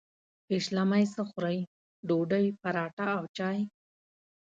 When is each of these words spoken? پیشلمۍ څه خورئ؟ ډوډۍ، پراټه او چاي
پیشلمۍ 0.47 1.03
څه 1.13 1.21
خورئ؟ 1.29 1.59
ډوډۍ، 2.07 2.45
پراټه 2.61 3.07
او 3.17 3.23
چاي 3.37 3.57